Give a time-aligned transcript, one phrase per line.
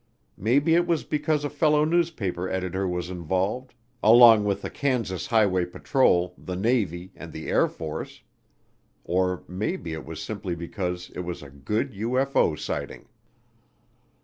[0.35, 5.63] Maybe it was because a fellow newspaper editor was involved, along with the Kansas Highway
[5.65, 8.23] Patrol, the Navy and the Air Force.
[9.03, 13.09] Or, maybe it was simply because it was a good UFO sighting.